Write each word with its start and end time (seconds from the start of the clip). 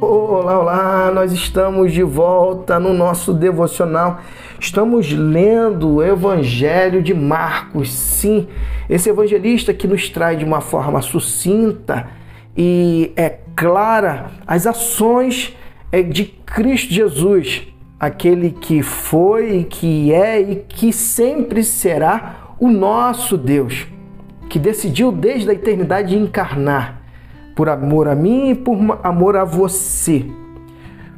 Olá, 0.00 0.60
olá, 0.60 1.10
nós 1.12 1.32
estamos 1.32 1.92
de 1.92 2.04
volta 2.04 2.78
no 2.78 2.94
nosso 2.94 3.34
devocional. 3.34 4.20
Estamos 4.60 5.10
lendo 5.12 5.96
o 5.96 6.02
Evangelho 6.04 7.02
de 7.02 7.12
Marcos. 7.12 7.92
Sim, 7.92 8.46
esse 8.88 9.10
evangelista 9.10 9.74
que 9.74 9.88
nos 9.88 10.08
traz 10.08 10.38
de 10.38 10.44
uma 10.44 10.60
forma 10.60 11.02
sucinta 11.02 12.06
e 12.56 13.10
é 13.16 13.40
clara 13.56 14.30
as 14.46 14.68
ações 14.68 15.56
é, 15.90 16.00
de 16.00 16.26
Cristo 16.26 16.94
Jesus, 16.94 17.66
aquele 17.98 18.52
que 18.52 18.84
foi, 18.84 19.66
que 19.68 20.12
é 20.12 20.40
e 20.40 20.56
que 20.56 20.92
sempre 20.92 21.64
será 21.64 22.54
o 22.60 22.68
nosso 22.68 23.36
Deus, 23.36 23.88
que 24.48 24.60
decidiu 24.60 25.10
desde 25.10 25.50
a 25.50 25.54
eternidade 25.54 26.16
encarnar 26.16 26.97
por 27.58 27.68
amor 27.68 28.06
a 28.06 28.14
mim 28.14 28.50
e 28.50 28.54
por 28.54 29.00
amor 29.02 29.36
a 29.36 29.42
você. 29.44 30.24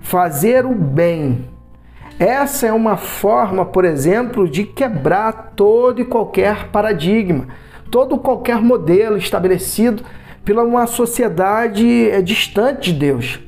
Fazer 0.00 0.64
o 0.64 0.74
bem. 0.74 1.44
Essa 2.18 2.68
é 2.68 2.72
uma 2.72 2.96
forma, 2.96 3.66
por 3.66 3.84
exemplo, 3.84 4.48
de 4.48 4.64
quebrar 4.64 5.52
todo 5.54 6.00
e 6.00 6.04
qualquer 6.06 6.68
paradigma, 6.68 7.48
todo 7.90 8.16
qualquer 8.16 8.58
modelo 8.58 9.18
estabelecido 9.18 10.02
pela 10.42 10.62
uma 10.62 10.86
sociedade 10.86 12.08
é, 12.08 12.22
distante 12.22 12.90
de 12.90 12.98
Deus. 12.98 13.38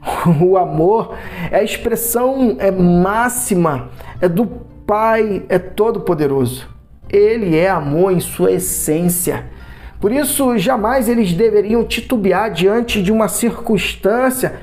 O 0.40 0.56
amor 0.56 1.16
é 1.50 1.58
a 1.58 1.62
expressão 1.62 2.56
é 2.58 2.70
máxima 2.70 3.90
é 4.18 4.26
do 4.26 4.46
Pai 4.86 5.42
é 5.50 5.58
todo 5.58 6.00
poderoso. 6.00 6.66
Ele 7.06 7.58
é 7.58 7.68
amor 7.68 8.12
em 8.12 8.20
sua 8.20 8.50
essência. 8.52 9.59
Por 10.00 10.10
isso, 10.10 10.56
jamais 10.56 11.08
eles 11.08 11.32
deveriam 11.32 11.84
titubear 11.84 12.50
diante 12.50 13.02
de 13.02 13.12
uma 13.12 13.28
circunstância 13.28 14.54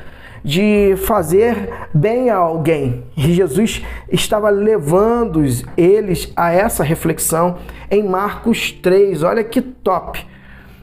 de 0.43 0.95
fazer 1.05 1.69
bem 1.93 2.29
a 2.29 2.37
alguém. 2.37 3.03
E 3.15 3.33
Jesus 3.33 3.83
estava 4.11 4.49
levando 4.49 5.43
eles 5.75 6.31
a 6.35 6.51
essa 6.51 6.83
reflexão 6.83 7.57
em 7.91 8.03
Marcos 8.03 8.71
3. 8.71 9.23
Olha 9.23 9.43
que 9.43 9.61
top! 9.61 10.25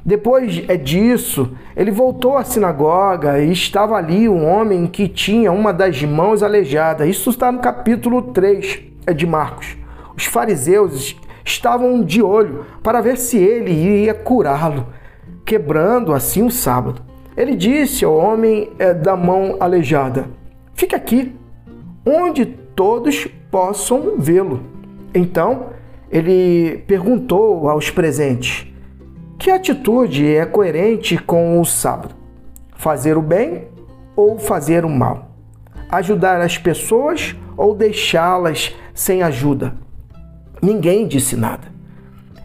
Depois 0.07 0.63
é 0.69 0.77
disso, 0.77 1.57
ele 1.75 1.91
voltou 1.91 2.37
à 2.37 2.45
sinagoga 2.45 3.41
e 3.41 3.51
estava 3.51 3.97
ali 3.97 4.29
um 4.29 4.47
homem 4.47 4.87
que 4.87 5.09
tinha 5.09 5.51
uma 5.51 5.73
das 5.73 6.03
mãos 6.03 6.43
aleijada. 6.43 7.07
Isso 7.07 7.31
está 7.31 7.51
no 7.51 7.59
capítulo 7.59 8.21
3 8.21 8.83
é 9.07 9.15
de 9.15 9.27
Marcos. 9.27 9.77
Os 10.15 10.27
fariseus 10.27 11.17
estavam 11.45 12.03
de 12.03 12.23
olho 12.23 12.65
para 12.83 13.01
ver 13.01 13.19
se 13.19 13.37
ele 13.37 13.71
iria 13.71 14.15
curá-lo, 14.15 14.87
quebrando 15.45 16.13
assim 16.13 16.43
o 16.43 16.51
sábado. 16.51 17.03
Ele 17.37 17.55
disse 17.55 18.05
ao 18.05 18.17
homem 18.17 18.71
eh, 18.79 18.95
da 18.95 19.17
mão 19.17 19.57
aleijada: 19.61 20.27
Fique 20.75 20.95
aqui, 20.95 21.35
onde 22.07 22.47
todos 22.47 23.27
possam 23.51 24.15
vê-lo. 24.19 24.63
Então 25.15 25.71
ele 26.11 26.85
perguntou 26.87 27.69
aos 27.69 27.91
presentes: 27.91 28.67
Que 29.39 29.51
atitude 29.51 30.35
é 30.35 30.47
coerente 30.47 31.19
com 31.19 31.61
o 31.61 31.65
sábado? 31.65 32.15
Fazer 32.77 33.17
o 33.17 33.23
bem 33.23 33.69
ou 34.17 34.39
fazer 34.39 34.85
o 34.85 34.91
mal? 34.91 35.31
Ajudar 35.91 36.41
as 36.41 36.57
pessoas 36.57 37.37
ou 37.57 37.75
deixá-las 37.75 38.75
sem 38.93 39.23
ajuda? 39.23 39.77
Ninguém 40.65 41.07
disse 41.07 41.37
nada. 41.37 41.69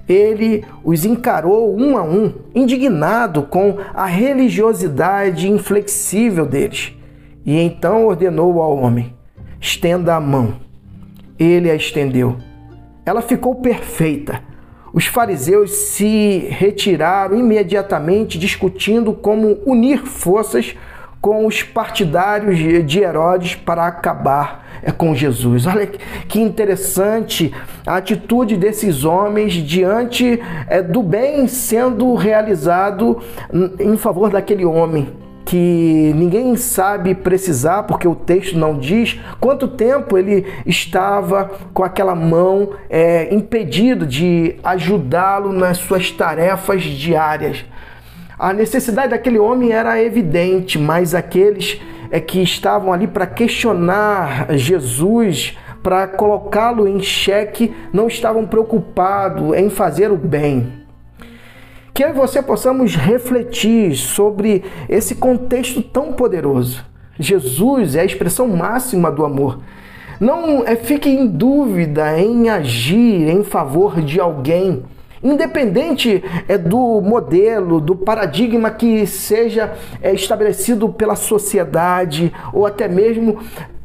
Ele 0.05 0.65
os 0.83 1.05
encarou 1.05 1.73
um 1.79 1.95
a 1.95 2.03
um, 2.03 2.33
indignado 2.53 3.43
com 3.43 3.77
a 3.93 4.05
religiosidade 4.05 5.49
inflexível 5.49 6.45
deles. 6.45 6.93
E 7.45 7.57
então 7.57 8.05
ordenou 8.05 8.61
ao 8.61 8.75
homem: 8.75 9.15
estenda 9.61 10.15
a 10.15 10.19
mão. 10.19 10.55
Ele 11.39 11.71
a 11.71 11.75
estendeu. 11.75 12.35
Ela 13.05 13.21
ficou 13.21 13.55
perfeita. 13.55 14.43
Os 14.91 15.05
fariseus 15.05 15.71
se 15.71 16.45
retiraram 16.49 17.39
imediatamente, 17.39 18.37
discutindo 18.37 19.13
como 19.13 19.59
unir 19.65 20.05
forças 20.05 20.75
com 21.21 21.45
os 21.45 21.63
partidários 21.63 22.57
de 22.85 22.99
Herodes 22.99 23.55
para 23.55 23.85
acabar 23.85 24.65
é, 24.81 24.91
com 24.91 25.13
Jesus. 25.13 25.65
Olha 25.65 25.87
que 25.87 26.39
interessante 26.39 27.53
a 27.85 27.97
atitude 27.97 28.55
desses 28.55 29.03
homens 29.03 29.53
diante 29.53 30.39
é, 30.67 30.81
do 30.81 31.03
bem 31.03 31.47
sendo 31.47 32.13
realizado 32.15 33.21
em 33.79 33.97
favor 33.97 34.29
daquele 34.29 34.65
homem 34.65 35.07
que 35.49 36.13
ninguém 36.15 36.55
sabe 36.55 37.15
precisar, 37.15 37.81
porque 37.81 38.07
o 38.07 38.13
texto 38.13 38.55
não 38.55 38.77
diz 38.77 39.19
quanto 39.39 39.67
tempo 39.67 40.15
ele 40.15 40.45
estava 40.63 41.49
com 41.73 41.83
aquela 41.83 42.13
mão 42.13 42.69
é, 42.87 43.33
impedido 43.33 44.05
de 44.05 44.57
ajudá-lo 44.63 45.51
nas 45.51 45.79
suas 45.79 46.11
tarefas 46.11 46.83
diárias. 46.83 47.65
A 48.39 48.53
necessidade 48.53 49.09
daquele 49.09 49.37
homem 49.37 49.73
era 49.73 50.01
evidente, 50.01 50.79
mas 50.79 51.13
aqueles 51.13 51.81
é, 52.09 52.21
que 52.21 52.41
estavam 52.41 52.93
ali 52.93 53.05
para 53.05 53.27
questionar 53.27 54.47
Jesus, 54.57 55.57
para 55.83 56.07
colocá-lo 56.07 56.87
em 56.87 57.01
xeque, 57.01 57.75
não 57.91 58.07
estavam 58.07 58.47
preocupados 58.47 59.57
em 59.57 59.69
fazer 59.69 60.09
o 60.09 60.15
bem. 60.15 60.71
Que 61.93 62.01
eu 62.01 62.11
e 62.11 62.13
você 62.13 62.41
possamos 62.41 62.95
refletir 62.95 63.93
sobre 63.97 64.63
esse 64.87 65.15
contexto 65.15 65.81
tão 65.81 66.13
poderoso. 66.13 66.85
Jesus 67.19 67.93
é 67.93 67.99
a 67.99 68.05
expressão 68.05 68.47
máxima 68.47 69.11
do 69.11 69.25
amor. 69.25 69.59
Não 70.17 70.65
é, 70.65 70.77
fique 70.77 71.09
em 71.09 71.27
dúvida 71.27 72.17
em 72.17 72.49
agir 72.49 73.27
em 73.27 73.43
favor 73.43 74.01
de 74.01 74.17
alguém 74.17 74.81
Independente 75.23 76.23
é, 76.47 76.57
do 76.57 77.01
modelo, 77.01 77.81
do 77.81 77.95
paradigma 77.95 78.71
que 78.71 79.05
seja 79.05 79.73
é, 80.01 80.13
estabelecido 80.13 80.89
pela 80.89 81.15
sociedade 81.15 82.31
ou 82.53 82.65
até 82.65 82.87
mesmo 82.87 83.39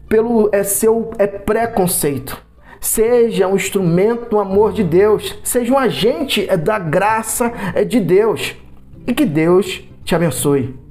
pelo 0.09 0.49
é, 0.53 0.63
seu 0.63 1.11
é, 1.19 1.27
preconceito. 1.27 2.43
Seja 2.81 3.49
um 3.49 3.57
instrumento 3.57 4.31
do 4.31 4.39
amor 4.39 4.73
de 4.73 4.85
Deus, 4.85 5.39
seja 5.43 5.73
um 5.73 5.79
agente 5.79 6.47
é, 6.49 6.57
da 6.57 6.79
graça 6.79 7.53
é, 7.75 7.85
de 7.85 7.99
Deus. 7.99 8.55
E 9.07 9.13
que 9.13 9.25
Deus 9.25 9.83
te 10.05 10.15
abençoe. 10.15 10.84